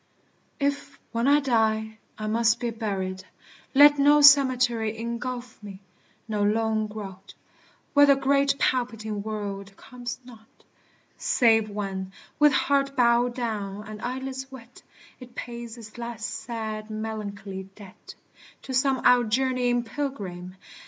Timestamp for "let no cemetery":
3.75-4.97